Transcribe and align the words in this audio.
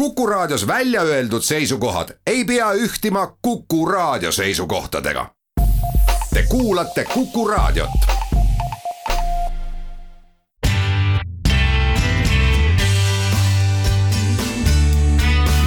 Kuku 0.00 0.26
Raadios 0.26 0.66
välja 0.66 1.02
öeldud 1.02 1.42
seisukohad 1.42 2.08
ei 2.26 2.44
pea 2.44 2.72
ühtima 2.72 3.36
Kuku 3.42 3.86
Raadio 3.86 4.32
seisukohtadega. 4.32 5.26
Te 6.34 6.42
kuulate 6.48 7.04
Kuku 7.04 7.48
Raadiot. 7.48 7.90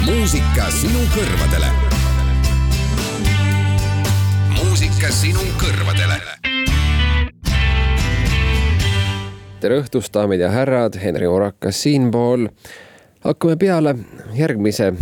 muusika 0.06 0.70
sinu 0.70 0.98
kõrvadele. 1.14 1.66
muusika 4.48 5.10
sinu 5.10 5.46
kõrvadele 5.62 6.34
tere 9.64 9.78
õhtust, 9.80 10.12
daamid 10.12 10.42
ja 10.44 10.50
härrad, 10.52 10.98
Henri 11.00 11.24
Orakas 11.26 11.78
siinpool. 11.82 12.50
Hakkame 13.24 13.56
peale 13.56 13.94
järgmise 14.34 14.92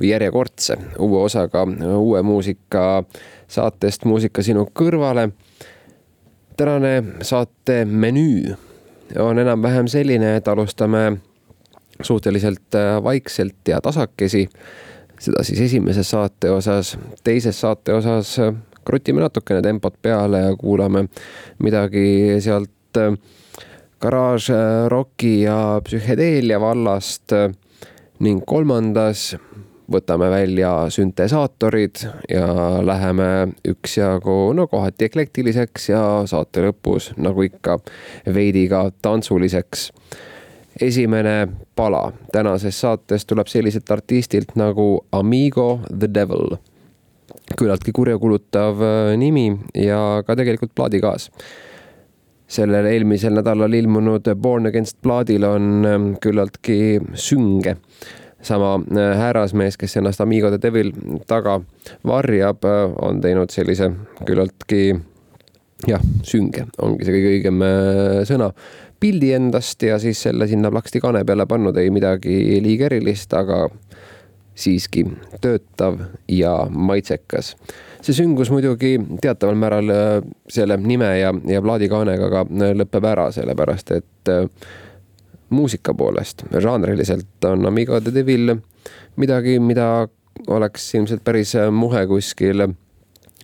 järjekordse 0.00 0.76
uue 0.98 1.22
osaga 1.22 1.66
uue 1.96 2.22
muusika 2.22 3.04
saatest 3.48 4.04
Muusika 4.04 4.42
sinu 4.42 4.66
kõrvale. 4.80 5.30
tänane 6.56 7.04
saate 7.22 7.84
menüü 7.84 8.54
on 9.18 9.38
enam-vähem 9.38 9.86
selline, 9.88 10.36
et 10.36 10.48
alustame 10.48 11.16
suhteliselt 12.02 12.76
vaikselt 13.02 13.68
ja 13.68 13.80
tasakesi. 13.80 14.48
seda 15.18 15.42
siis 15.42 15.60
esimeses 15.60 16.10
saate 16.10 16.50
osas, 16.50 16.98
teises 17.24 17.60
saate 17.60 17.92
osas 17.92 18.36
krutime 18.84 19.20
natukene 19.20 19.62
tempot 19.62 19.94
peale 20.02 20.38
ja 20.38 20.56
kuulame 20.56 21.08
midagi 21.58 22.36
sealt 22.40 22.70
garaaž, 24.04 24.50
roki 24.92 25.42
ja 25.46 25.80
psühhedeelia 25.84 26.58
vallast 26.60 27.32
ning 28.24 28.42
kolmandas 28.46 29.32
võtame 29.90 30.28
välja 30.32 30.72
süntesaatorid 30.92 32.04
ja 32.28 32.46
läheme 32.84 33.28
üksjagu, 33.68 34.52
no 34.56 34.66
kohati 34.68 35.08
eklektiliseks 35.08 35.88
ja 35.92 36.04
saate 36.28 36.66
lõpus, 36.66 37.12
nagu 37.20 37.44
ikka, 37.44 37.78
veidi 38.34 38.66
ka 38.68 38.90
tantsuliseks. 39.02 39.90
esimene 40.80 41.48
pala 41.76 42.12
tänases 42.32 42.80
saates 42.80 43.24
tuleb 43.26 43.46
selliselt 43.46 43.90
artistilt 43.90 44.56
nagu 44.56 45.04
Amigo 45.12 45.80
the 45.98 46.08
Devil. 46.14 46.56
küllaltki 47.58 47.92
kurjakulutav 47.92 48.80
nimi 49.16 49.58
ja 49.74 50.22
ka 50.26 50.36
tegelikult 50.36 50.74
plaadikaas 50.74 51.30
sellel 52.48 52.86
eelmisel 52.86 53.34
nädalal 53.34 53.72
ilmunud 53.72 54.28
Born 54.36 54.66
Against 54.66 54.98
plaadil 55.02 55.44
on 55.48 55.88
ähm, 55.88 56.12
küllaltki 56.20 57.00
sünge. 57.14 57.76
sama 58.44 58.74
äh, 58.92 59.16
härrasmees, 59.16 59.76
kes 59.80 59.96
ennast 59.96 60.20
Amigo 60.20 60.50
the 60.50 60.58
Devil 60.62 60.92
taga 61.26 61.60
varjab, 62.04 62.64
äh, 62.64 62.92
on 63.02 63.20
teinud 63.20 63.50
sellise 63.50 63.88
küllaltki 64.26 65.00
jah, 65.88 66.02
sünge 66.22 66.66
ongi 66.82 67.06
see 67.06 67.14
kõige 67.14 67.30
õigem 67.38 67.64
äh, 67.64 68.18
sõna, 68.28 68.50
pildi 69.00 69.32
endast 69.32 69.82
ja 69.82 69.96
siis 70.00 70.20
selle 70.26 70.48
sinna 70.48 70.70
plaksti 70.70 71.00
kaane 71.00 71.24
peale 71.24 71.46
pannud, 71.48 71.76
ei 71.80 71.90
midagi 71.92 72.60
liiga 72.64 72.90
erilist, 72.90 73.32
aga 73.32 73.66
siiski 74.54 75.06
töötav 75.40 75.98
ja 76.28 76.66
maitsekas 76.70 77.54
see 78.04 78.16
süngus 78.16 78.50
muidugi 78.52 78.98
teataval 79.22 79.56
määral 79.56 79.90
äh, 79.90 80.24
selle 80.48 80.76
nime 80.76 81.08
ja, 81.18 81.32
ja 81.48 81.62
plaadikaanega 81.64 82.30
ka 82.32 82.42
äh, 82.44 82.74
lõpeb 82.76 83.06
ära, 83.08 83.28
sellepärast 83.32 83.94
et 83.96 84.32
äh, 84.32 84.44
muusika 85.54 85.94
poolest, 85.94 86.44
žanriliselt 86.60 87.48
on 87.48 87.66
Amigo 87.68 88.00
de 88.02 88.12
Devil 88.14 88.56
midagi, 89.20 89.58
mida 89.62 90.08
oleks 90.50 90.88
ilmselt 90.98 91.24
päris 91.24 91.54
muhe 91.70 92.06
kuskil 92.10 92.66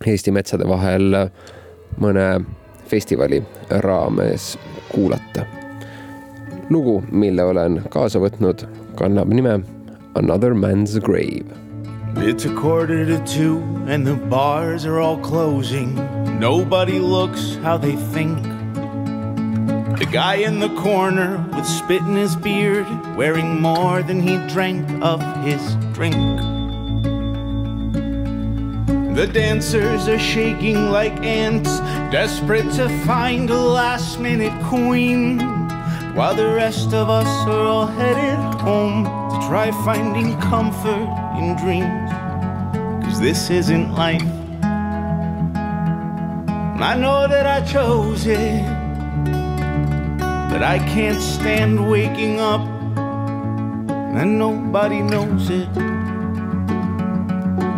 Eesti 0.00 0.32
metsade 0.32 0.64
vahel 0.64 1.12
mõne 2.00 2.26
festivali 2.88 3.42
raames 3.84 4.54
kuulata. 4.88 5.44
lugu, 6.70 7.02
mille 7.10 7.44
olen 7.44 7.82
kaasa 7.90 8.18
võtnud, 8.18 8.64
kannab 8.96 9.28
nime 9.28 9.60
Another 10.14 10.54
Man's 10.54 10.98
Grave 11.04 11.59
It's 12.16 12.44
a 12.44 12.54
quarter 12.54 13.04
to 13.06 13.24
two, 13.24 13.58
and 13.86 14.06
the 14.06 14.14
bars 14.14 14.84
are 14.84 15.00
all 15.00 15.18
closing. 15.18 15.94
Nobody 16.38 16.98
looks 16.98 17.56
how 17.56 17.76
they 17.78 17.96
think. 17.96 18.42
The 19.98 20.08
guy 20.10 20.36
in 20.36 20.58
the 20.58 20.74
corner 20.76 21.44
with 21.54 21.66
spit 21.66 22.02
in 22.02 22.16
his 22.16 22.36
beard, 22.36 22.86
wearing 23.16 23.60
more 23.60 24.02
than 24.02 24.20
he 24.20 24.36
drank 24.48 24.88
of 25.02 25.20
his 25.44 25.76
drink. 25.92 26.16
The 29.16 29.26
dancers 29.26 30.08
are 30.08 30.18
shaking 30.18 30.90
like 30.90 31.12
ants, 31.22 31.80
desperate 32.10 32.70
to 32.72 32.88
find 33.04 33.50
a 33.50 33.58
last 33.58 34.18
minute 34.20 34.54
queen. 34.64 35.59
While 36.14 36.34
the 36.34 36.52
rest 36.54 36.92
of 36.92 37.08
us 37.08 37.46
are 37.46 37.66
all 37.66 37.86
headed 37.86 38.38
home 38.60 39.04
to 39.04 39.48
try 39.48 39.70
finding 39.84 40.38
comfort 40.40 41.08
in 41.38 41.56
dreams. 41.56 42.10
Cause 43.04 43.20
this 43.20 43.50
isn't 43.50 43.94
life. 43.94 44.22
I 46.82 46.96
know 46.96 47.28
that 47.28 47.46
I 47.46 47.60
chose 47.64 48.26
it, 48.26 48.64
but 50.50 50.62
I 50.62 50.78
can't 50.78 51.20
stand 51.20 51.88
waking 51.90 52.40
up 52.40 52.60
and 54.16 54.38
nobody 54.38 55.02
knows 55.02 55.48
it. 55.50 55.68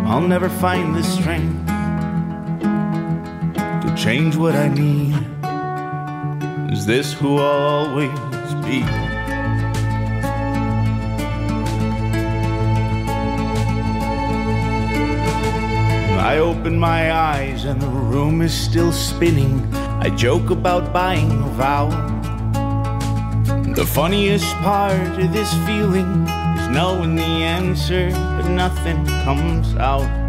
I'll 0.07 0.27
never 0.27 0.49
find 0.49 0.95
the 0.95 1.03
strength 1.03 1.67
to 3.83 3.95
change 3.97 4.37
what 4.37 4.55
I 4.55 4.69
need. 4.69 5.42
Is 6.73 6.87
this 6.87 7.13
who 7.13 7.37
I'll 7.37 7.89
always 7.89 8.09
be? 8.65 8.83
I 16.19 16.39
open 16.39 16.79
my 16.79 17.13
eyes 17.13 17.67
and 17.67 17.79
the 17.79 17.89
room 17.89 18.41
is 18.41 18.55
still 18.55 18.91
spinning. 18.91 19.69
I 19.75 20.09
joke 20.09 20.49
about 20.49 20.95
buying 20.95 21.31
a 21.31 21.49
vowel. 21.61 21.91
The 23.75 23.85
funniest 23.85 24.51
part 24.65 25.21
of 25.21 25.31
this 25.31 25.53
feeling 25.67 26.27
is 26.57 26.69
knowing 26.71 27.17
the 27.17 27.33
answer, 27.59 28.11
but 28.13 28.49
nothing 28.49 29.05
comes 29.25 29.75
out. 29.75 30.22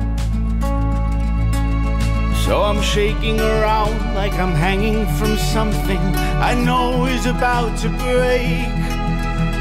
So 2.46 2.62
I'm 2.62 2.82
shaking 2.82 3.40
around 3.40 4.16
like 4.16 4.34
I'm 4.34 4.52
hanging 4.52 5.08
from 5.16 5.38
something 5.38 5.98
I 6.44 6.54
know 6.54 7.06
is 7.06 7.26
about 7.26 7.78
to 7.80 7.88
break. 7.88 8.68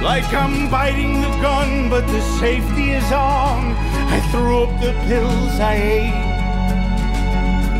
Like 0.02 0.26
I'm 0.34 0.68
biting 0.68 1.20
the 1.20 1.30
gun, 1.40 1.88
but 1.88 2.04
the 2.08 2.20
safety 2.40 2.90
is 2.90 3.12
on. 3.12 3.76
I 4.10 4.18
threw 4.32 4.64
up 4.64 4.80
the 4.80 4.94
pills 5.06 5.60
I 5.60 5.74
ate. 5.74 6.32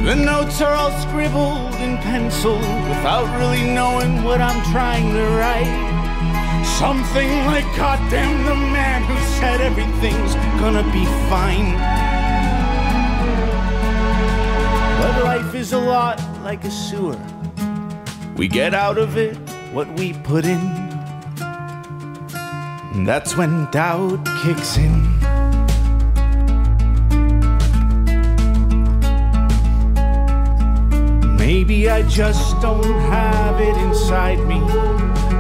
The 0.07 0.15
notes 0.15 0.61
are 0.61 0.73
all 0.73 0.93
scribbled 1.01 1.75
in 1.83 1.99
pencil 1.99 2.59
without 2.87 3.27
really 3.41 3.75
knowing 3.75 4.23
what 4.23 4.41
I'm 4.41 4.63
trying 4.71 5.13
to 5.15 5.25
write. 5.35 6.65
Something 6.79 7.45
like, 7.47 7.67
goddamn 7.77 8.47
the 8.47 8.55
man 8.55 9.03
who 9.03 9.19
said 9.41 9.61
everything's 9.61 10.37
gonna 10.61 10.85
be 10.93 11.05
fine. 11.29 12.02
Is 15.63 15.73
a 15.73 15.79
lot 15.79 16.19
like 16.43 16.65
a 16.65 16.71
sewer. 16.73 17.17
We 18.37 18.49
get 18.49 18.75
out 18.75 18.99
of 18.99 19.17
it 19.17 19.37
what 19.73 19.87
we 19.97 20.13
put 20.13 20.45
in. 20.45 20.59
And 22.95 23.07
that's 23.07 23.37
when 23.37 23.71
doubt 23.71 24.27
kicks 24.43 24.77
in. 24.77 25.03
Maybe 31.37 31.89
I 31.89 32.03
just 32.09 32.61
don't 32.61 32.99
have 33.17 33.61
it 33.61 33.77
inside 33.87 34.41
me. 34.45 34.59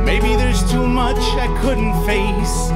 Maybe 0.05 0.35
there's 0.37 0.63
too 0.71 0.87
much 0.87 1.19
I 1.19 1.47
couldn't 1.63 1.95
face. 2.07 2.71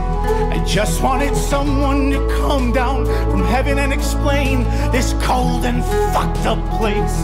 I 0.55 0.63
just 0.67 1.03
wanted 1.03 1.37
someone 1.37 2.11
to 2.11 2.19
come 2.41 2.73
down 2.73 3.07
from 3.31 3.43
heaven 3.45 3.79
and 3.79 3.93
explain 3.93 4.65
this 4.93 5.13
cold 5.21 5.65
and 5.65 5.85
fucked 6.13 6.47
up 6.47 6.63
place. 6.79 7.19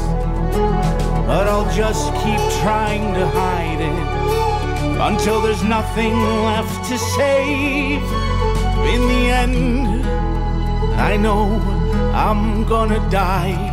But 1.27 1.47
I'll 1.49 1.73
just 1.75 2.13
keep 2.25 2.43
trying 2.63 3.15
to 3.15 3.27
hide 3.29 3.81
it 3.81 5.01
until 5.01 5.41
there's 5.41 5.63
nothing 5.63 6.15
left 6.45 6.89
to 6.89 6.99
save. 6.99 8.03
In 8.95 9.01
the 9.09 9.25
end, 9.43 10.07
I 11.01 11.17
know 11.17 11.45
I'm 12.15 12.65
gonna 12.65 13.01
die 13.09 13.73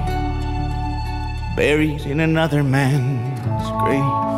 buried 1.55 2.05
in 2.05 2.21
another 2.21 2.63
man's 2.63 3.69
grave. 3.81 4.28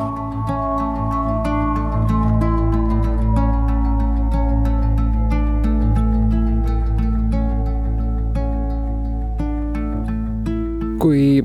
Kui 11.01 11.42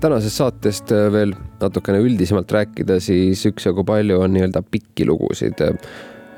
tänasest 0.00 0.36
saatest 0.36 0.90
veel 1.12 1.32
natukene 1.60 2.00
üldisemalt 2.04 2.52
rääkida, 2.52 2.98
siis 3.00 3.46
üksjagu 3.48 3.84
palju 3.88 4.20
on 4.20 4.34
nii-öelda 4.36 4.62
pikki 4.70 5.06
lugusid. 5.08 5.60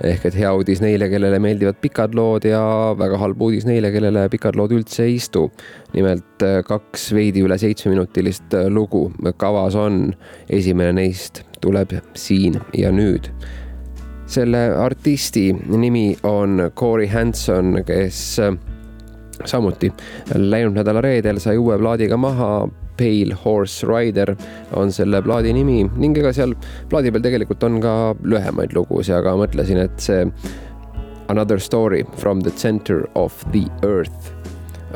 ehk 0.02 0.24
et 0.26 0.34
hea 0.34 0.50
uudis 0.54 0.80
neile, 0.82 1.06
kellele 1.10 1.38
meeldivad 1.38 1.76
pikad 1.82 2.14
lood 2.18 2.46
ja 2.48 2.62
väga 2.98 3.18
halb 3.18 3.42
uudis 3.42 3.66
neile, 3.66 3.92
kellele 3.94 4.24
pikad 4.30 4.56
lood 4.58 4.74
üldse 4.74 5.04
ei 5.06 5.16
istu. 5.18 5.50
nimelt 5.94 6.46
kaks 6.66 7.12
veidi 7.14 7.42
üle 7.42 7.58
seitsmeminutilist 7.58 8.54
lugu 8.70 9.10
kavas 9.36 9.74
on. 9.74 10.14
esimene 10.48 10.92
neist 10.92 11.42
tuleb 11.60 11.98
siin 12.14 12.60
ja 12.78 12.92
nüüd 12.92 13.30
selle 14.26 14.70
artisti 14.78 15.50
nimi 15.52 16.16
on 16.22 16.70
Corey 16.74 17.06
Hanson, 17.06 17.82
kes 17.86 18.38
samuti 19.48 19.92
läinud 20.34 20.76
nädala 20.78 21.02
reedel 21.04 21.40
sai 21.42 21.58
uue 21.58 21.78
plaadiga 21.78 22.16
maha. 22.16 22.68
Pale 22.92 23.34
Horse 23.44 23.86
Rider 23.88 24.34
on 24.76 24.92
selle 24.92 25.22
plaadi 25.24 25.54
nimi 25.56 25.78
ning 25.96 26.18
ega 26.20 26.28
seal 26.36 26.52
plaadi 26.90 27.10
peal 27.10 27.24
tegelikult 27.24 27.64
on 27.64 27.80
ka 27.80 27.94
lühemaid 28.20 28.76
lugusid, 28.76 29.16
aga 29.16 29.32
mõtlesin, 29.40 29.80
et 29.80 29.96
see 29.96 30.26
Another 31.32 31.58
Story 31.58 32.04
from 32.20 32.44
the 32.44 32.50
center 32.50 33.08
of 33.14 33.32
the 33.52 33.64
earth 33.82 34.34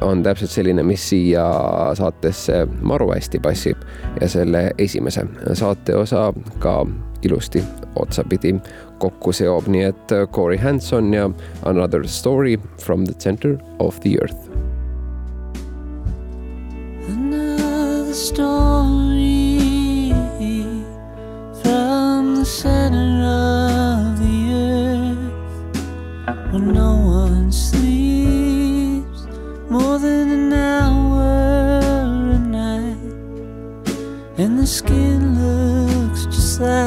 on 0.04 0.22
täpselt 0.22 0.52
selline, 0.52 0.84
mis 0.84 1.08
siia 1.08 1.46
saatesse 1.96 2.66
maru 2.82 3.08
hästi 3.14 3.40
passib 3.40 3.80
ja 4.20 4.28
selle 4.28 4.70
esimese 4.78 5.24
saateosa 5.56 6.28
ka 6.60 6.78
ilusti 7.24 7.64
otsapidi 8.02 8.54
kokku 8.98 9.32
nii 9.66 9.82
et 9.82 10.14
Corey 10.30 10.58
Hanson 10.58 11.14
ja 11.14 11.30
Another 11.62 12.08
Story 12.08 12.58
from 12.78 13.04
the 13.06 13.14
center 13.14 13.58
of 13.78 14.00
the 14.00 14.18
earth. 14.22 14.46
where 26.56 26.72
no 26.72 26.96
one 26.96 27.52
sleeps 27.52 29.26
more 29.68 29.98
than 29.98 30.30
an 30.30 30.52
hour 30.52 31.22
and 34.38 34.58
the 34.58 34.66
skin 34.66 35.20
looks 35.40 36.24
just 36.26 36.60
like 36.60 36.85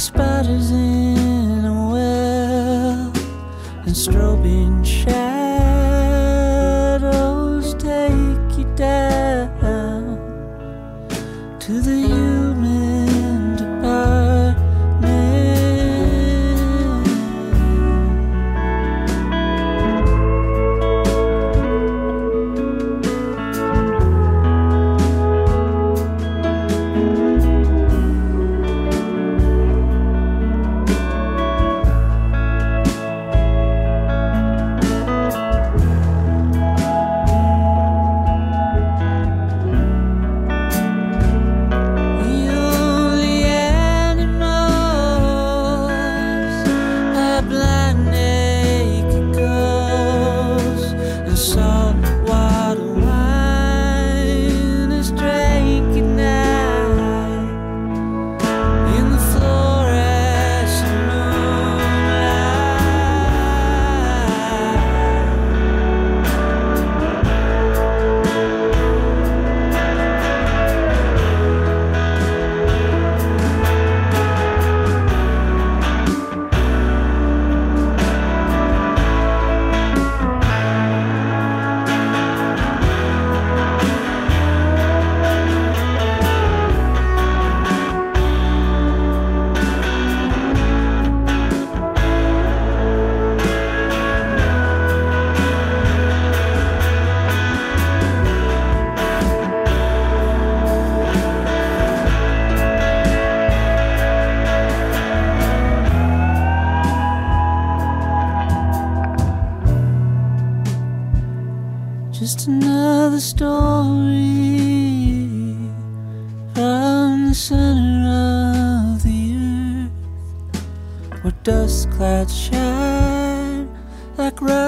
spiders 0.00 0.70
in 0.70 1.62
a 1.66 1.90
well, 1.90 3.12
and 3.84 3.94
strobing 3.94 4.82
shadows 4.82 5.29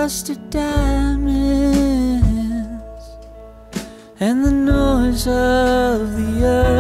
rusted 0.03 0.51
diamonds 0.51 1.39
and 4.19 4.45
the 4.45 4.51
noise 4.51 5.29
of 5.29 6.17
the 6.17 6.45
earth 6.45 6.72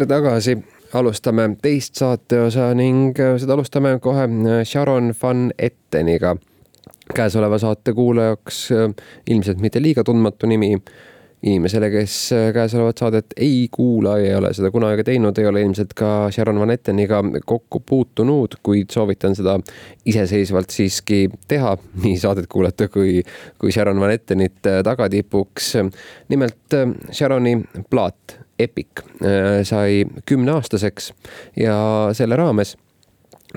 tere 0.00 0.08
tagasi, 0.08 0.54
alustame 0.96 1.44
teist 1.60 1.98
saateosa 2.00 2.70
ning 2.72 3.12
seda 3.12 3.52
alustame 3.52 3.98
kohe 4.00 4.22
Sharon 4.64 5.12
Van 5.22 5.50
Etteniga. 5.58 6.36
käesoleva 7.14 7.58
saate 7.58 7.92
kuulajaks 7.92 8.68
ilmselt 9.30 9.60
mitte 9.60 9.82
liiga 9.82 10.04
tundmatu 10.04 10.46
nimi 10.46 10.76
inimesele, 11.42 11.90
kes 11.90 12.32
äh, 12.32 12.52
käesolevat 12.54 12.98
saadet 12.98 13.26
ei 13.36 13.68
kuula 13.72 14.18
ei 14.18 14.34
ole 14.34 14.54
seda 14.54 14.70
kunagi 14.70 15.04
teinud, 15.04 15.38
ei 15.38 15.46
ole 15.46 15.62
ilmselt 15.62 15.94
ka 15.96 16.30
Sharon 16.30 16.60
Van 16.60 16.70
Etteniga 16.70 17.22
kokku 17.46 17.80
puutunud, 17.80 18.56
kuid 18.62 18.92
soovitan 18.92 19.36
seda 19.36 19.58
iseseisvalt 20.04 20.70
siiski 20.70 21.26
teha, 21.48 21.76
nii 22.04 22.16
saadet 22.20 22.48
kuulata 22.48 22.88
kui, 22.88 23.20
kui 23.58 23.72
Sharon 23.72 24.00
Van 24.00 24.12
Ettenit 24.16 24.66
äh, 24.66 24.82
tagatipuks. 24.84 25.74
nimelt 26.28 26.76
äh, 26.76 26.88
Sharoni 27.12 27.58
plaat 27.90 28.40
Epic 28.62 29.02
sai 29.64 30.04
kümneaastaseks 30.26 31.12
ja 31.56 31.76
selle 32.16 32.36
raames 32.36 32.76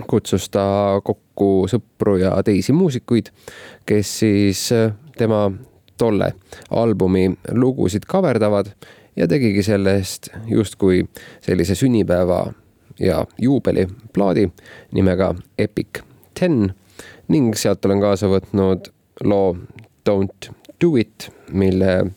kutsus 0.10 0.50
ta 0.50 0.64
kokku 1.06 1.68
sõpru 1.70 2.18
ja 2.22 2.34
teisi 2.46 2.74
muusikuid, 2.74 3.30
kes 3.86 4.18
siis 4.24 4.66
tema 5.18 5.46
tolle 5.98 6.34
albumi 6.74 7.28
lugusid 7.52 8.08
kaverdavad 8.10 8.72
ja 9.16 9.28
tegigi 9.30 9.64
sellest 9.64 10.32
justkui 10.50 11.04
sellise 11.42 11.76
sünnipäeva 11.76 12.48
ja 13.00 13.26
juubeliplaadi 13.42 14.50
nimega 14.92 15.34
Epic 15.58 16.02
Ten 16.40 16.74
ning 17.28 17.54
sealt 17.56 17.86
olen 17.86 18.02
kaasa 18.02 18.30
võtnud 18.32 18.90
loo 19.24 19.56
Don't 20.10 20.50
do 20.82 20.96
it, 21.00 21.30
mille 21.52 22.12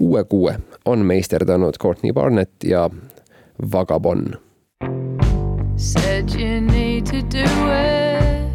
uue 0.00 0.24
kuue 0.24 0.56
on 0.86 1.06
meisterdanud 1.06 1.74
Courtney 1.78 2.12
Barnett 2.12 2.64
ja 2.64 2.90
Vagabond. 3.72 4.34
Said 5.76 6.30
you 6.30 6.60
need 6.60 7.06
to 7.06 7.20
do 7.20 7.44
it 7.70 8.50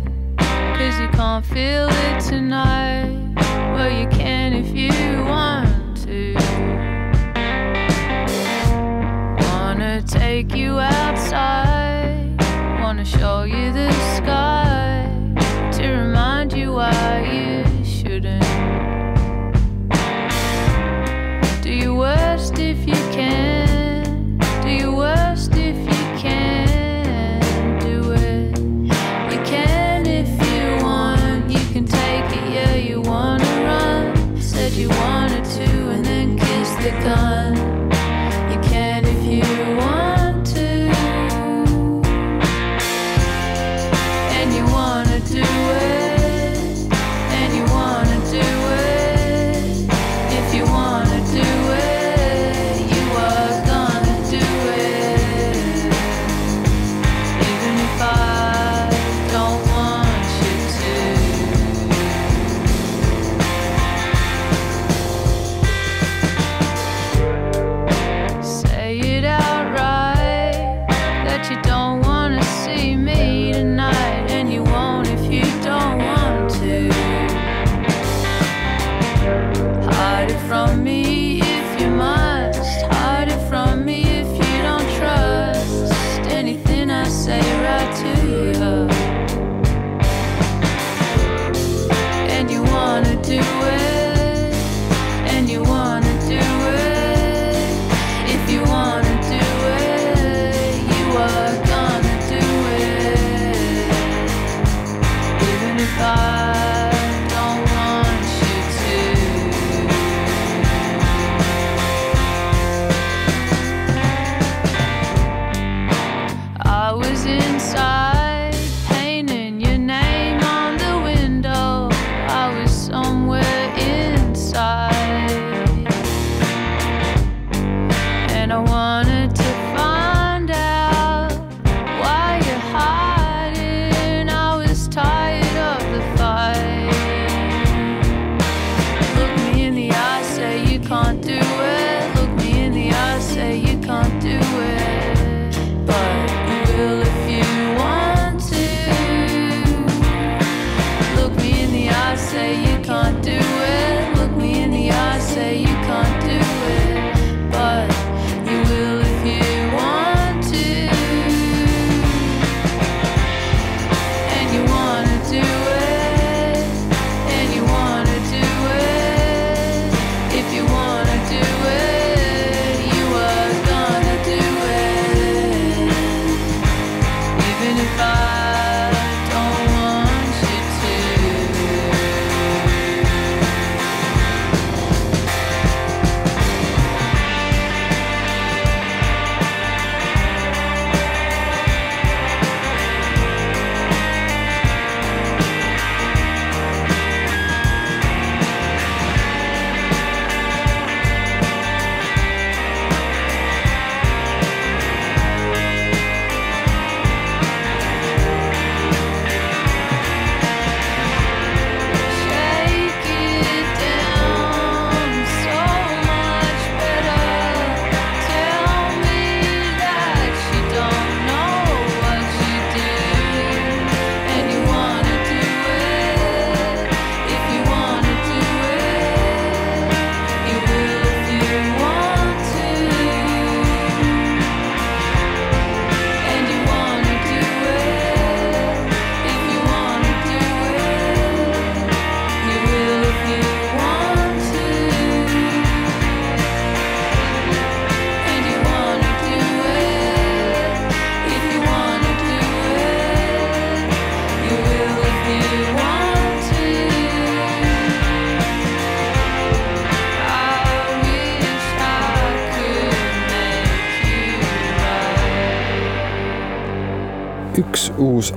Cause 0.78 1.00
you 1.00 1.10
can't 1.10 1.46
feel 1.46 1.88
it 1.90 2.30
tonight 2.30 3.22
Well, 3.74 3.90
you 3.90 4.08
can 4.10 4.54
if 4.54 4.76
you 4.76 5.26
want 5.26 5.98
to. 6.04 6.36
Wanna 9.48 10.02
take 10.02 10.56
you 10.56 10.80
outside, 10.80 12.38
wanna 12.82 13.06
show 13.06 13.44
you 13.44 13.72
the 13.72 13.92
sky 14.18 14.51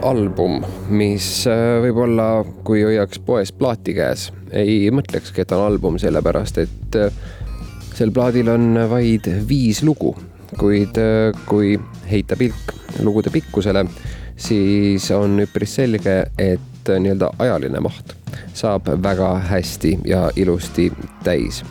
album, 0.04 0.60
mis 0.92 1.26
äh, 1.48 1.78
võib-olla, 1.84 2.44
kui 2.66 2.82
hoiaks 2.84 3.20
poes 3.24 3.52
plaati 3.56 3.94
käes, 3.96 4.28
ei 4.52 4.90
mõtlekski, 4.94 5.44
et 5.44 5.54
on 5.56 5.64
album, 5.64 5.96
sellepärast 6.00 6.60
et 6.60 6.98
äh, 7.00 7.14
sel 7.96 8.12
plaadil 8.14 8.50
on 8.52 8.76
vaid 8.90 9.28
viis 9.48 9.82
lugu, 9.86 10.12
kuid 10.60 11.00
äh, 11.00 11.32
kui 11.48 11.74
heita 12.10 12.36
pilk 12.36 12.74
lugude 13.04 13.32
pikkusele, 13.32 13.86
siis 14.36 15.08
on 15.14 15.40
üpris 15.46 15.78
selge, 15.80 16.20
et 16.38 16.60
nii-öelda 16.84 17.30
ajaline 17.40 17.80
maht 17.80 18.12
saab 18.54 18.90
väga 19.02 19.30
hästi 19.48 19.94
ja 20.10 20.26
ilusti 20.36 20.90
täis. 21.24 21.62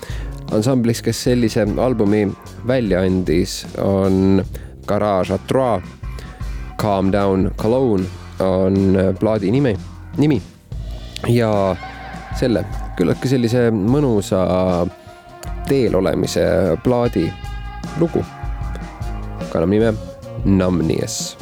ansamblis, 0.51 1.01
kes 1.01 1.23
sellise 1.23 1.67
albumi 1.77 2.25
välja 2.67 3.01
andis, 3.05 3.61
on 3.77 4.43
Garage 4.87 5.33
à 5.33 5.37
Trois 5.47 5.81
Calm 6.81 7.11
Down 7.11 7.51
Cologne 7.57 8.22
on 8.39 8.95
äh, 8.95 9.13
plaadi 9.19 9.51
nimi, 9.51 9.75
nimi. 10.17 10.41
ja 11.29 11.75
selle 12.35 12.65
küllaltki 12.97 13.29
sellise 13.31 13.69
mõnusa 13.71 14.43
teel 15.67 15.95
olemise 15.95 16.43
plaadi 16.83 17.27
lugu 18.01 18.23
kannab 19.53 19.69
nime 19.69 19.93
Numbness 20.45 21.37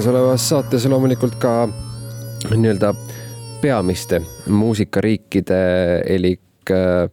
käesolevas 0.00 0.46
saates 0.48 0.86
loomulikult 0.88 1.34
ka 1.36 1.50
nii-öelda 2.48 2.94
peamiste 3.60 4.22
muusikariikide 4.48 5.58
elik 6.08 6.70
äh, 6.72 7.10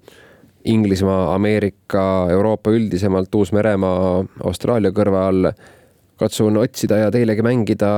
Inglismaa, 0.63 1.33
Ameerika, 1.35 2.27
Euroopa 2.31 2.71
üldisemalt, 2.71 3.35
Uus-Meremaa, 3.35 4.23
Austraalia 4.47 4.93
kõrval 4.95 5.49
katsun 6.15 6.61
otsida 6.63 7.01
ja 7.01 7.11
teilegi 7.11 7.43
mängida 7.43 7.91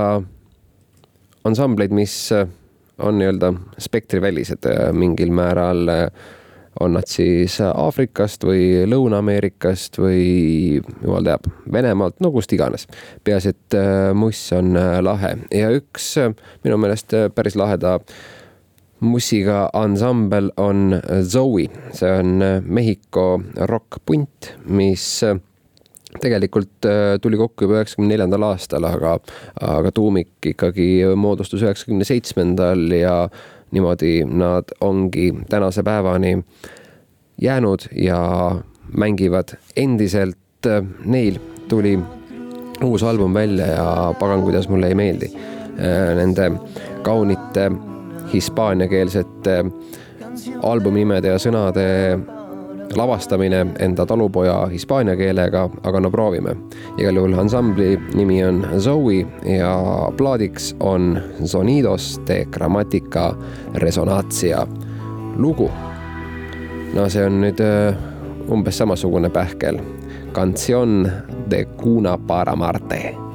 ansambleid, 1.46 1.94
mis 1.94 2.18
on 2.34 3.22
nii-öelda 3.22 3.54
spektrivälised 3.78 4.66
mingil 4.98 5.30
määral 5.30 5.86
on 6.80 6.96
nad 6.96 7.08
siis 7.10 7.60
Aafrikast 7.62 8.44
või 8.48 8.86
Lõuna-Ameerikast 8.90 10.00
või 10.00 10.80
jumal 11.04 11.28
teab, 11.28 11.48
Venemaalt, 11.72 12.20
no 12.24 12.32
kust 12.32 12.54
iganes. 12.56 12.88
peaasi, 13.24 13.54
et 13.54 13.78
äh, 13.78 14.12
muss 14.16 14.42
on 14.56 14.78
äh, 14.80 15.00
lahe 15.04 15.36
ja 15.56 15.72
üks 15.76 16.12
äh, 16.22 16.32
minu 16.64 16.80
meelest 16.80 17.16
päris 17.36 17.60
laheda 17.60 18.00
mussiga 19.00 19.70
ansambel 19.74 20.52
on 20.60 21.00
Zoe, 21.24 21.70
see 21.96 22.10
on 22.12 22.42
Mehhiko 22.64 23.40
rokkpunt, 23.72 24.54
mis 24.68 25.22
tegelikult 26.20 26.88
tuli 27.22 27.38
kokku 27.40 27.64
juba 27.64 27.78
üheksakümne 27.78 28.12
neljandal 28.12 28.44
aastal, 28.50 28.84
aga, 28.90 29.14
aga 29.62 29.92
tuumik 29.96 30.50
ikkagi 30.52 30.90
moodustus 31.16 31.64
üheksakümne 31.64 32.08
seitsmendal 32.08 32.90
ja 32.92 33.14
niimoodi 33.72 34.24
nad 34.26 34.64
ongi 34.82 35.34
tänase 35.50 35.84
päevani 35.84 36.46
jäänud 37.42 37.80
ja 37.96 38.52
mängivad 38.98 39.58
endiselt. 39.78 40.38
Neil 41.06 41.40
tuli 41.68 42.00
uus 42.84 43.04
album 43.04 43.34
välja 43.34 43.66
ja 43.66 44.14
pagan, 44.20 44.42
kuidas 44.42 44.70
mulle 44.70 44.88
ei 44.88 44.96
meeldi. 44.96 45.32
Nende 46.16 46.52
kaunite 47.02 47.72
hispaaniakeelsete 48.34 49.66
albumnimede 50.64 51.28
ja 51.32 51.40
sõnade 51.40 51.86
lavastamine 52.96 53.66
enda 53.80 54.06
talupoja 54.06 54.66
hispaania 54.72 55.16
keelega, 55.16 55.70
aga 55.84 56.00
no 56.00 56.12
proovime. 56.12 56.56
igal 56.98 57.16
juhul 57.16 57.40
ansambli 57.40 58.00
nimi 58.14 58.44
on 58.44 58.66
Zoe 58.78 59.26
ja 59.58 59.76
plaadiks 60.18 60.76
on 60.80 61.22
Sonidos 61.46 62.22
de 62.28 62.46
Grammatica 62.46 63.36
Resonatsia 63.74 64.68
lugu. 65.38 65.72
no 66.94 67.10
see 67.10 67.26
on 67.26 67.42
nüüd 67.42 67.60
äh, 67.60 67.96
umbes 68.50 68.78
samasugune 68.78 69.30
pähkel. 69.30 69.80
Canción 70.34 71.12
de 71.50 71.66
Cuna 71.66 72.18
para 72.18 72.56
Marte. 72.56 73.29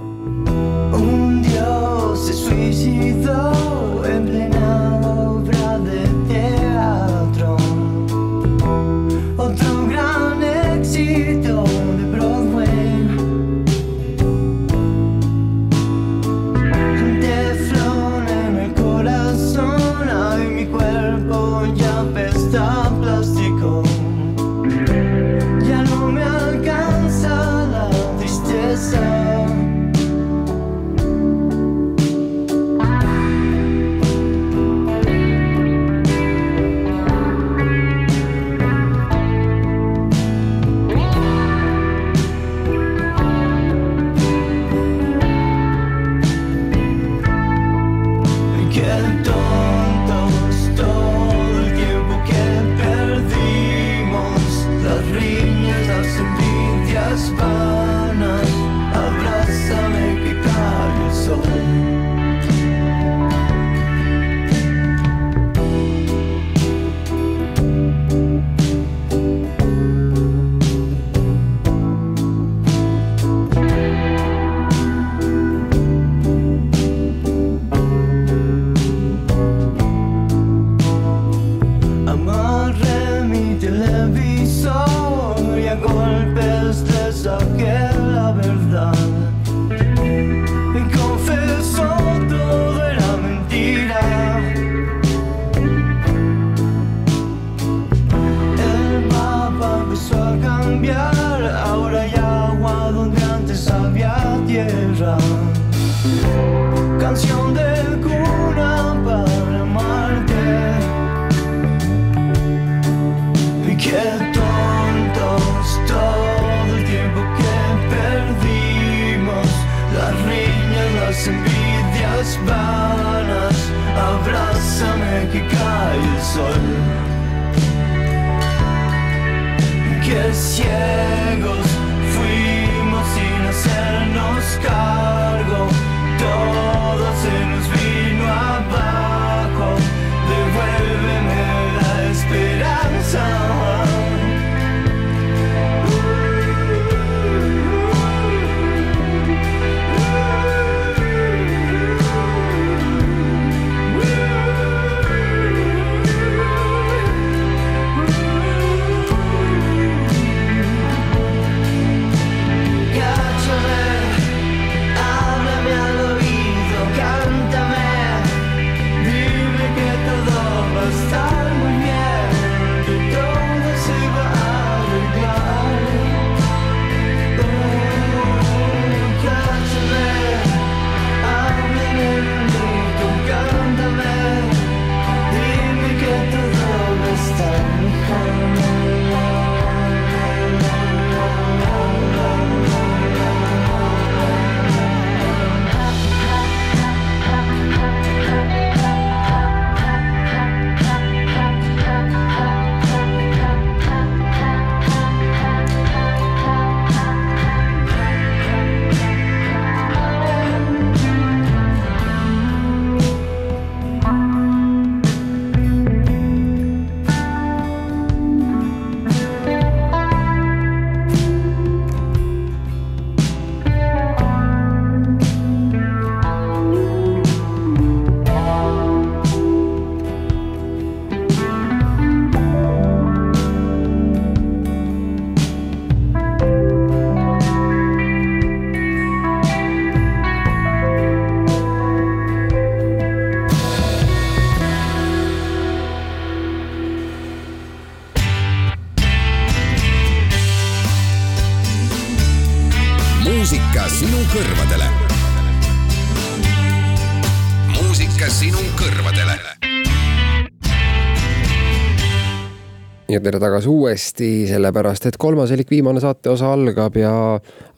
Tere 263.24 263.40
tagasi 263.40 263.68
uuesti, 263.72 264.30
sellepärast 264.48 265.06
et 265.08 265.16
kolmas 265.16 265.52
elik 265.54 265.70
viimane 265.72 266.00
saateosa 266.02 266.50
algab 266.52 266.96
ja 267.00 267.12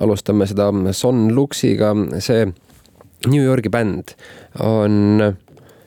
alustame 0.02 0.46
seda 0.50 0.72
Son 0.92 1.28
Luxiga, 1.34 1.92
see 2.18 2.48
New 3.30 3.44
Yorgi 3.44 3.70
bänd 3.70 4.16
on 4.64 5.22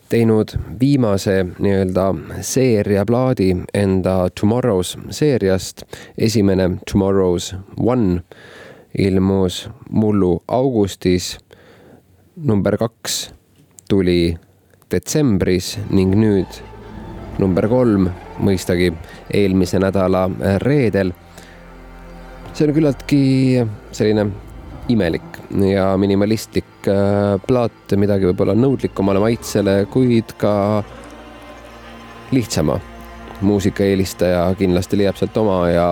teinud 0.09 0.53
viimase 0.79 1.43
nii-öelda 1.59 2.05
seeria 2.41 3.03
plaadi 3.05 3.49
enda 3.73 4.29
Tomorrow's 4.39 4.95
seeriast. 5.11 5.83
esimene 6.17 6.69
Tomorrow's 6.91 7.55
One 7.77 8.21
ilmus 8.97 9.69
mullu 9.89 10.41
augustis. 10.47 11.37
number 12.35 12.77
kaks 12.77 13.33
tuli 13.89 14.37
detsembris 14.91 15.77
ning 15.89 16.15
nüüd 16.15 16.63
number 17.39 17.67
kolm 17.67 18.09
mõistagi 18.39 18.91
eelmise 19.34 19.80
nädala 19.80 20.28
reedel. 20.63 21.13
see 22.54 22.67
on 22.67 22.73
küllaltki 22.73 23.23
selline 23.91 24.25
imelik 24.89 25.38
ja 25.73 25.97
minimalistlik 25.97 26.88
äh, 26.88 27.38
plaat, 27.47 27.95
midagi 27.97 28.28
võib-olla 28.30 28.56
nõudlikumale 28.58 29.21
maitsele, 29.21 29.84
kuid 29.91 30.34
ka 30.41 30.84
lihtsama 32.34 32.80
muusikaeelistaja 33.41 34.49
kindlasti 34.60 34.99
leiab 34.99 35.17
sealt 35.17 35.38
oma 35.39 35.62
ja 35.71 35.88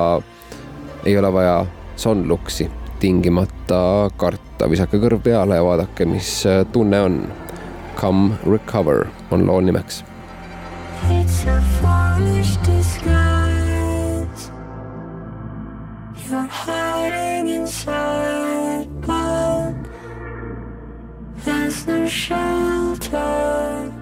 ei 1.06 1.18
ole 1.18 1.32
vaja 1.34 1.62
Sonluxi 1.98 2.68
tingimata 3.02 4.10
karta, 4.18 4.68
visake 4.70 5.00
kõrv 5.02 5.22
peale 5.26 5.58
ja 5.58 5.66
vaadake, 5.66 6.06
mis 6.10 6.42
äh, 6.50 6.64
tunne 6.74 7.02
on. 7.02 7.22
Come 7.98 8.38
recover 8.46 9.08
on 9.34 9.48
loo 9.48 9.62
nimeks. 9.62 10.04
A 11.46 11.62
foolish 11.62 12.58
disguise. 12.58 14.52
You're 16.30 16.42
hiding 16.42 17.48
inside, 17.50 18.88
but 19.02 19.76
there's 21.46 21.86
no 21.88 22.08
shelter 22.08 23.97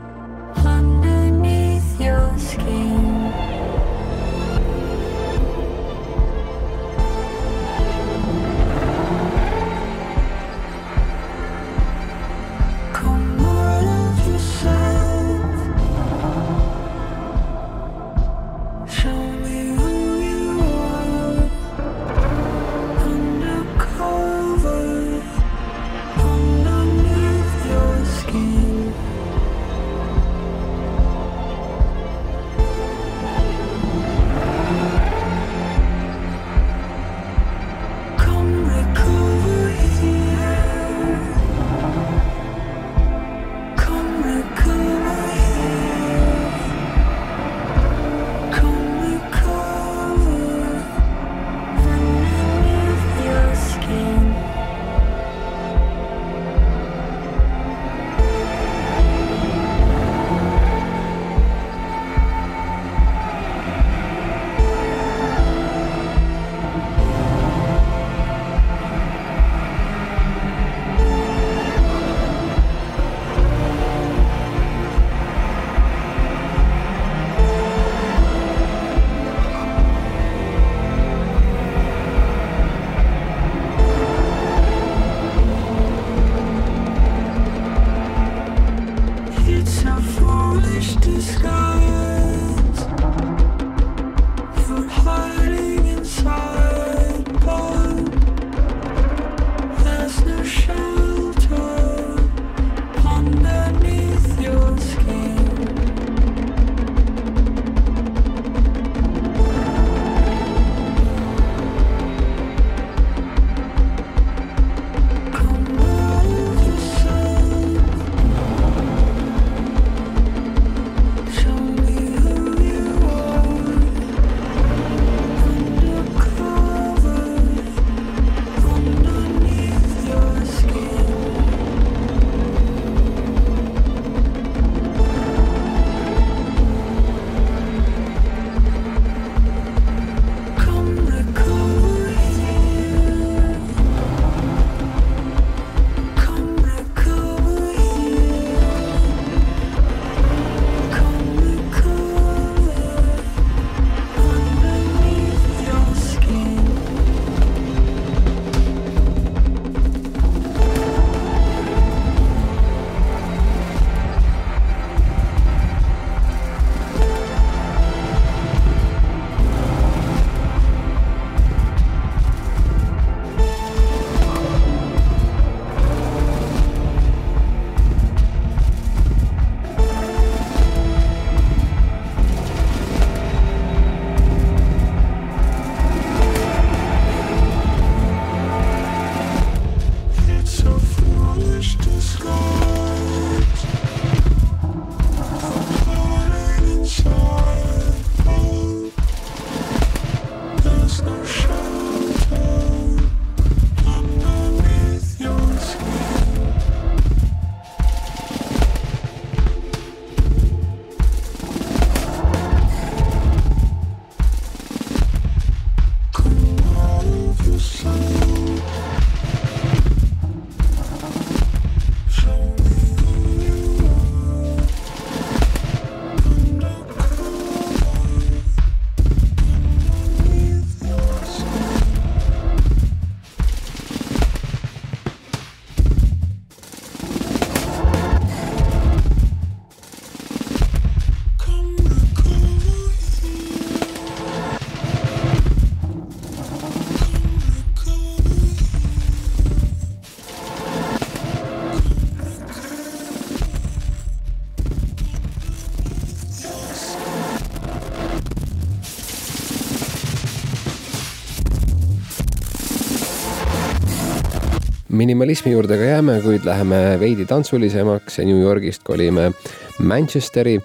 minimalismi 264.95 265.51
juurde 265.51 265.77
ka 265.77 265.83
jääme, 265.83 266.19
kuid 266.23 266.45
läheme 266.45 266.97
veidi 266.99 267.25
tantsulisemaks 267.25 268.19
ja 268.19 268.25
New 268.25 268.39
Yorgist 268.39 268.83
kolime 268.83 269.31
Manchesteri 269.79 270.59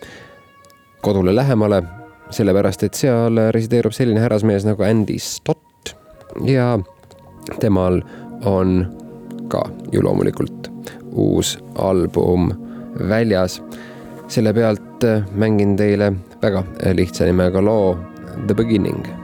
kodule 1.02 1.34
lähemale, 1.34 1.82
sellepärast 2.30 2.82
et 2.86 2.94
seal 2.94 3.40
resideerub 3.50 3.94
selline 3.96 4.22
härrasmees 4.22 4.66
nagu 4.68 4.86
Andy 4.86 5.18
Stott 5.18 5.94
ja 6.46 6.78
temal 7.60 8.02
on 8.46 8.84
ka 9.48 9.62
ju 9.92 10.02
loomulikult 10.02 10.70
uus 11.12 11.58
album 11.74 12.52
väljas. 13.08 13.62
selle 14.28 14.52
pealt 14.54 15.04
mängin 15.34 15.76
teile 15.76 16.12
väga 16.42 16.64
lihtsa 16.94 17.24
nimega 17.24 17.64
loo 17.64 17.98
The 18.46 18.54
Beginning 18.54 19.19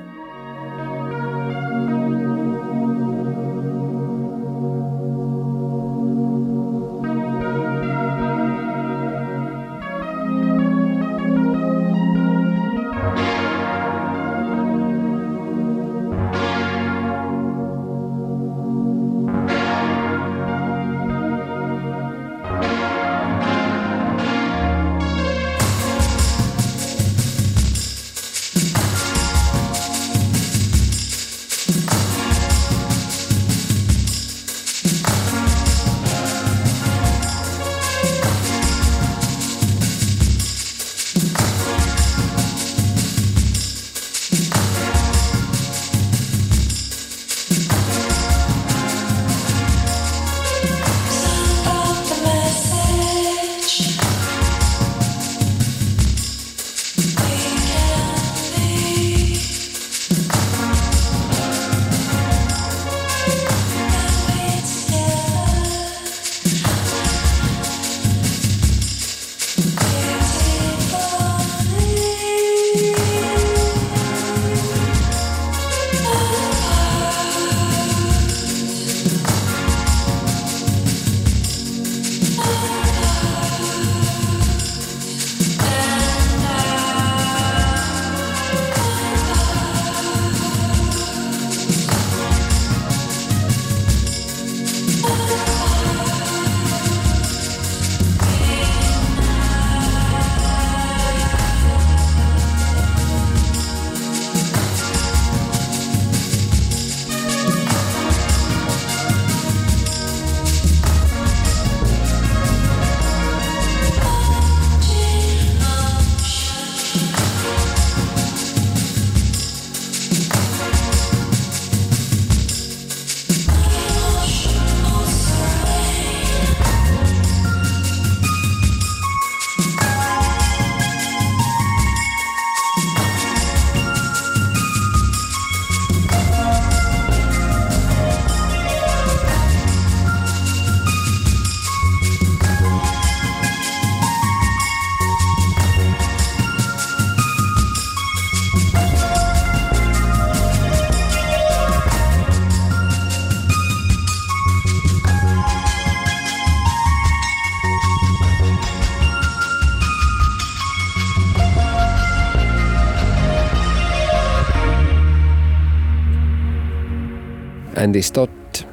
Andy 167.86 168.02
Stott, 168.02 168.66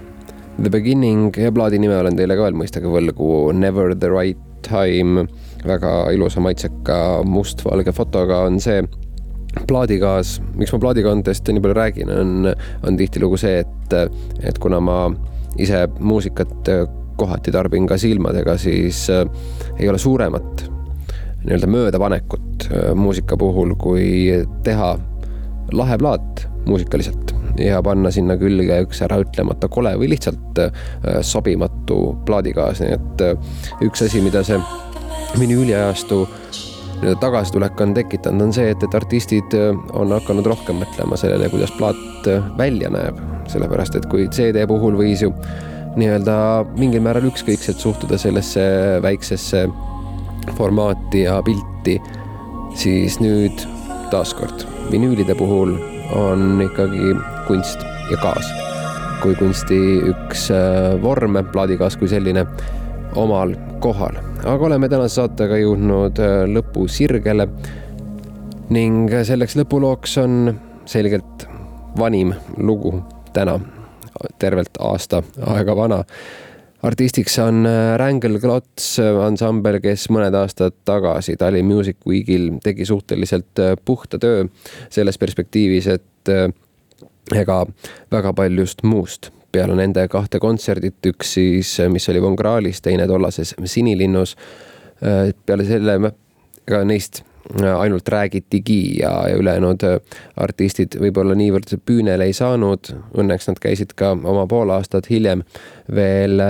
The 0.63 0.69
Beginning 0.73 1.35
ja 1.37 1.51
plaadi 1.53 1.77
nime 1.77 1.99
olen 2.01 2.15
teile 2.17 2.33
ka 2.33 2.47
veel 2.47 2.55
mõistagi 2.57 2.89
võlgu, 2.89 3.27
Never 3.53 3.91
the 3.93 4.09
right 4.09 4.39
time, 4.65 5.27
väga 5.67 5.91
ilusa 6.15 6.41
maitseka 6.41 6.95
mustvalge 7.29 7.93
fotoga 7.93 8.39
on 8.47 8.57
see 8.63 8.79
plaadikaas, 9.69 10.39
miks 10.57 10.73
ma 10.73 10.79
plaadikaantest 10.81 11.51
nii 11.53 11.61
palju 11.61 11.77
räägin, 11.77 12.09
on, 12.09 12.49
on 12.87 12.97
tihtilugu 12.97 13.37
see, 13.37 13.61
et, 13.61 13.93
et 14.41 14.57
kuna 14.63 14.81
ma 14.81 14.97
ise 15.61 15.83
muusikat 15.99 16.73
kohati 17.21 17.53
tarbin 17.53 17.85
ka 17.85 17.99
silmadega, 18.01 18.57
siis 18.57 19.03
äh, 19.13 19.27
ei 19.77 19.91
ole 19.93 20.01
suuremat 20.01 20.65
nii-öelda 21.43 21.69
möödapanekut 21.69 22.65
äh, 22.71 22.89
muusika 22.97 23.37
puhul, 23.37 23.77
kui 23.77 24.09
teha 24.65 24.95
lahe 25.77 26.01
plaat 26.01 26.47
muusikaliselt 26.65 27.32
ja 27.59 27.81
panna 27.85 28.11
sinna 28.13 28.37
külge 28.39 28.79
üks 28.85 29.01
äraütlemata 29.05 29.69
kole 29.71 29.93
või 29.99 30.09
lihtsalt 30.13 30.61
äh, 30.61 30.85
sobimatu 31.25 32.15
plaadikaas, 32.25 32.81
nii 32.83 32.95
et 32.95 33.25
äh, 33.25 33.59
üks 33.85 34.05
asi, 34.05 34.21
mida 34.25 34.43
see 34.47 34.59
vinüüliajastu 35.39 36.23
nii-öelda 37.03 37.19
tagasitulek 37.19 37.81
on 37.83 37.93
tekitanud, 37.97 38.47
on 38.47 38.55
see, 38.55 38.69
et, 38.71 38.83
et 38.85 38.97
artistid 38.97 39.57
äh, 39.57 39.71
on 39.97 40.15
hakanud 40.15 40.47
rohkem 40.49 40.81
mõtlema 40.81 41.19
sellele, 41.19 41.51
kuidas 41.53 41.73
plaat 41.77 42.31
välja 42.57 42.91
näeb. 42.93 43.21
sellepärast, 43.51 43.97
et 43.99 44.05
kui 44.07 44.29
CD 44.31 44.61
puhul 44.67 44.95
võis 44.95 45.21
ju 45.21 45.33
nii-öelda 45.99 46.35
mingil 46.79 47.03
määral 47.03 47.27
ükskõikselt 47.27 47.81
suhtuda 47.83 48.17
sellesse 48.17 48.63
väiksesse 49.03 49.65
formaati 50.57 51.25
ja 51.25 51.41
pilti, 51.45 51.99
siis 52.79 53.19
nüüd 53.21 53.65
taaskord 54.11 54.63
vinüülide 54.91 55.35
puhul 55.37 55.75
on 56.11 56.61
ikkagi 56.61 57.15
kunst 57.47 57.83
ja 58.11 58.17
kaas 58.21 58.49
kui 59.23 59.35
kunsti 59.39 59.77
üks 60.11 60.49
äh, 60.51 60.93
vorm, 61.01 61.37
plaadikaas 61.53 61.95
kui 61.95 62.09
selline, 62.11 62.43
omal 63.15 63.53
kohal. 63.83 64.17
aga 64.43 64.67
oleme 64.67 64.89
tänase 64.91 65.21
saatega 65.21 65.59
jõudnud 65.61 66.19
äh, 66.19 66.43
lõpusirgele 66.51 67.47
ning 68.75 69.13
selleks 69.23 69.55
lõpulooks 69.61 70.17
on 70.23 70.51
selgelt 70.89 71.47
vanim 71.95 72.33
lugu 72.57 72.97
täna, 73.33 73.55
tervelt 74.39 74.75
aasta 74.83 75.21
aega 75.53 75.75
vana 75.77 76.01
artistiks 76.83 77.37
on 77.39 77.65
äh, 77.65 77.93
Wrangel 77.95 78.39
Klots 78.43 78.97
ansambel, 78.99 79.79
kes 79.83 80.09
mõned 80.13 80.35
aastad 80.37 80.75
tagasi 80.87 81.37
Tallinn 81.39 81.69
Music 81.69 81.97
Weekil 82.07 82.49
tegi 82.63 82.85
suhteliselt 82.85 83.61
puhta 83.85 84.19
töö 84.19 84.45
selles 84.91 85.17
perspektiivis, 85.21 85.87
et 85.87 86.33
ega 87.35 87.57
väga 88.11 88.33
paljust 88.35 88.83
muust 88.87 89.31
peale 89.53 89.75
nende 89.77 90.07
kahte 90.09 90.39
kontserdit, 90.41 90.97
üks 91.11 91.35
siis, 91.37 91.75
mis 91.93 92.09
oli 92.09 92.21
Von 92.23 92.35
Krahlis, 92.35 92.81
teine 92.81 93.05
tollases 93.07 93.53
Sinilinnus. 93.69 94.33
peale 95.45 95.65
selle, 95.67 95.99
ega 96.65 96.79
neist 96.87 97.21
ainult 97.77 98.07
räägitigi 98.09 98.99
ja, 99.01 99.11
ja 99.29 99.35
ülejäänud 99.37 99.83
artistid 100.39 100.95
võib-olla 100.99 101.35
niivõrd 101.35 101.75
püünele 101.85 102.29
ei 102.29 102.33
saanud. 102.33 102.93
Õnneks 103.19 103.49
nad 103.51 103.59
käisid 103.63 103.93
ka 103.99 104.13
oma 104.15 104.47
pool 104.47 104.71
aastat 104.73 105.09
hiljem 105.11 105.43
veel 105.91 106.41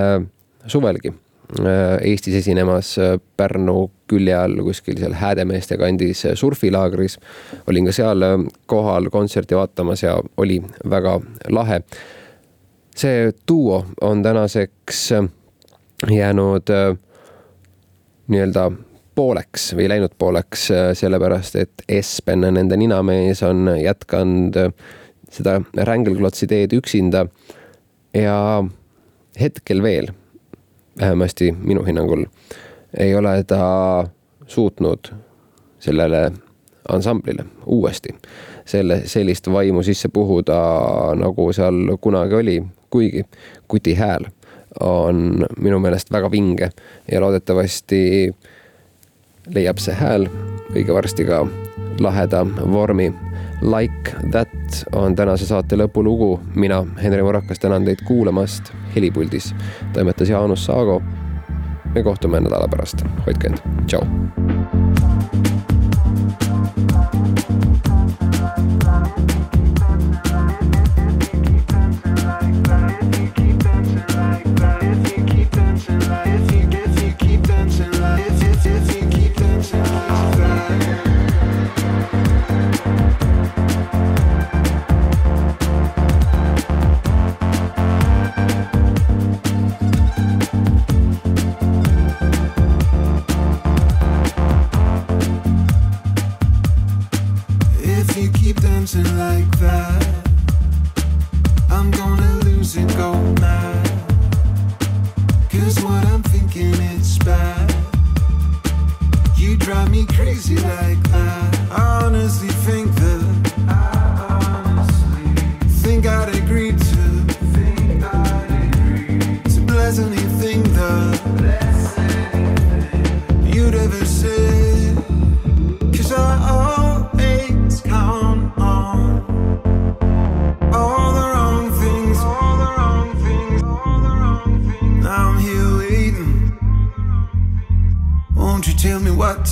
suvelgi 0.68 1.14
Eestis 2.02 2.36
esinemas 2.36 2.96
Pärnu 3.38 3.92
külje 4.10 4.34
all 4.36 4.62
kuskil 4.66 4.98
seal 4.98 5.14
Häädemeeste 5.14 5.78
kandis 5.78 6.24
surfilaagris. 6.40 7.20
olin 7.68 7.86
ka 7.86 7.92
seal 7.92 8.26
kohal 8.66 9.10
kontserti 9.10 9.56
vaatamas 9.56 10.04
ja 10.04 10.18
oli 10.38 10.62
väga 10.90 11.20
lahe. 11.50 11.82
see 12.96 13.34
duo 13.48 13.86
on 14.02 14.24
tänaseks 14.24 15.14
jäänud 16.12 16.70
nii-öelda 18.28 18.72
pooleks 19.16 19.72
või 19.78 19.88
läinud 19.92 20.16
pooleks, 20.18 20.68
sellepärast 21.00 21.56
et 21.62 21.84
Espen, 21.90 22.46
nende 22.56 22.78
ninamees, 22.78 23.44
on 23.44 23.68
jätkanud 23.82 24.58
seda 25.34 25.60
rängelklotsi 25.90 26.48
teed 26.48 26.74
üksinda. 26.78 27.28
ja 28.14 28.64
hetkel 29.40 29.84
veel, 29.84 30.08
vähemasti 31.00 31.52
minu 31.52 31.84
hinnangul, 31.84 32.26
ei 33.00 33.16
ole 33.16 33.44
ta 33.44 34.06
suutnud 34.48 35.10
sellele 35.80 36.32
ansamblile 36.90 37.46
uuesti 37.66 38.14
selle, 38.66 39.02
sellist 39.06 39.48
vaimu 39.52 39.84
sisse 39.84 40.10
puhuda, 40.10 40.60
nagu 41.16 41.52
seal 41.54 41.98
kunagi 42.02 42.36
oli, 42.36 42.64
kuigi 42.90 43.26
kuti 43.68 43.96
hääl 43.96 44.26
on 44.80 45.46
minu 45.60 45.80
meelest 45.80 46.12
väga 46.12 46.32
vinge 46.32 46.70
ja 47.12 47.22
loodetavasti 47.22 48.32
leiab 49.48 49.78
see 49.78 49.96
hääl 49.96 50.28
õige 50.74 50.94
varsti 50.94 51.26
ka 51.26 51.44
laheda 52.00 52.46
vormi. 52.46 53.14
Like 53.64 54.16
that 54.32 54.86
on 54.92 55.16
tänase 55.16 55.46
saate 55.46 55.78
lõpulugu. 55.80 56.40
mina, 56.56 56.86
Henri 57.04 57.24
Murakas, 57.24 57.60
tänan 57.60 57.86
teid 57.86 58.04
kuulamast. 58.08 58.74
helipuldis 58.96 59.56
toimetas 59.94 60.30
Jaanus 60.30 60.66
Saago. 60.66 61.02
me 61.96 62.04
kohtume 62.04 62.40
nädala 62.40 62.68
pärast, 62.68 63.06
hoidke 63.26 63.48
end, 63.48 63.58
tšau. 63.86 65.13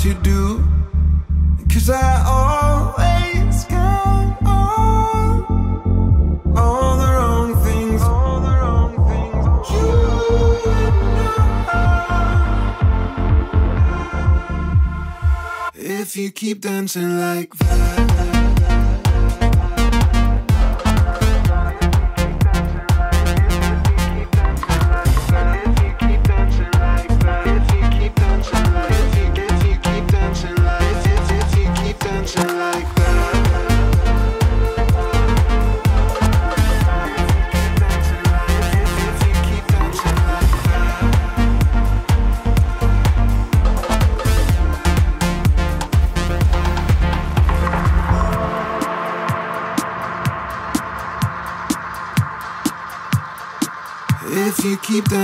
what 0.01 0.15
you 0.15 0.21
do. 0.23 0.63
Cause 1.71 1.89
I 1.89 2.23
always 2.25 3.65
get 3.65 3.77
on 4.45 5.45
all 6.57 6.97
the 6.97 7.05
wrong 7.05 7.55
things. 7.63 8.01
All 8.01 8.39
the 8.41 8.49
wrong 8.49 8.95
things. 9.09 9.45
You 9.71 9.81
know. 15.77 15.99
If 16.01 16.17
you 16.17 16.31
keep 16.31 16.61
dancing 16.61 17.19
like 17.19 17.53
that. 17.57 17.70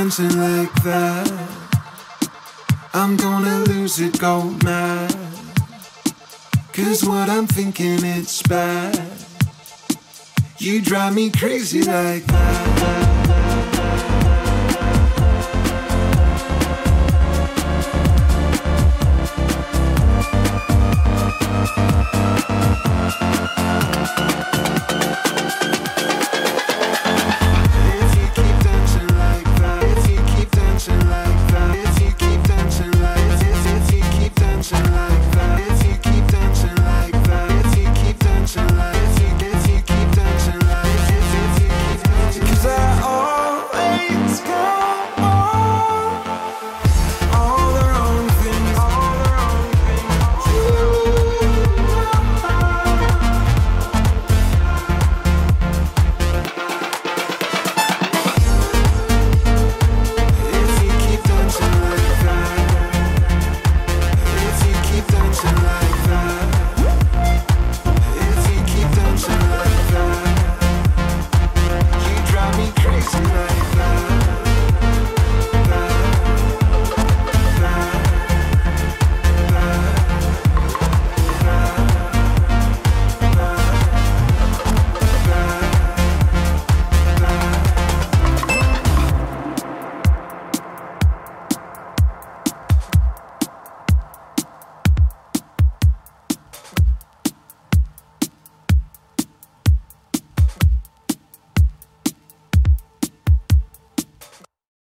Dancing 0.08 0.40
like 0.40 0.74
that, 0.84 1.30
I'm 2.94 3.18
gonna 3.18 3.60
lose 3.66 4.00
it, 4.00 4.18
go 4.20 4.44
mad. 4.64 5.14
Cause 6.72 7.04
what 7.04 7.30
I'm 7.30 7.46
thinking, 7.46 8.00
it's 8.04 8.42
bad. 8.44 9.12
You 10.60 10.82
drive 10.82 11.14
me 11.14 11.30
crazy 11.30 11.82
like 11.82 12.26
that. 12.28 13.17